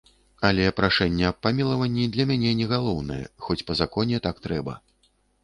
Але 0.47 0.63
прашэння 0.77 1.27
аб 1.31 1.37
памілаванні 1.47 2.07
для 2.15 2.25
мяне 2.31 2.55
не 2.63 2.67
галоўнае, 2.73 3.19
хоць 3.49 3.59
па 3.69 3.79
законе 3.83 4.17
так 4.27 4.35
трэба. 4.49 4.73